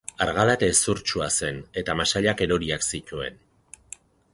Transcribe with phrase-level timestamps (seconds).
[0.25, 3.43] Argala eta hezurtsua zen, eta masailak eroriak zituen.